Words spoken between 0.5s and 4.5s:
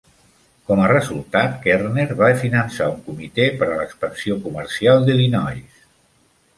Com a resultat, Kerner va finançar un comitè per a l'expansió